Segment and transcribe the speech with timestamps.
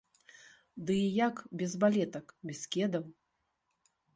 [0.87, 3.05] Ды і як без балетак, без кедаў?